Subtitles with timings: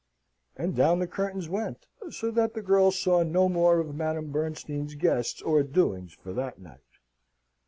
[0.57, 4.95] And down the curtains went, so that the girls saw no more of Madame Bernstein's
[4.95, 6.79] guests or doings for that night.